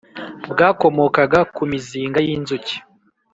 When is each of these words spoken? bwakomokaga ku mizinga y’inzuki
bwakomokaga 0.51 1.39
ku 1.55 1.61
mizinga 1.71 2.19
y’inzuki 2.27 2.75